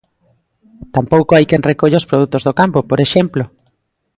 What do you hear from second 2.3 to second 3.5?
do campo, por exemplo.